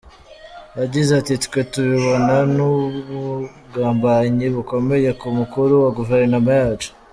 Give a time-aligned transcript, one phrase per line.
[0.79, 6.89] Yagize ati “Twe tubibona nk’ubugambanyi bukomeye ku mukuru wa guverinoma yacu.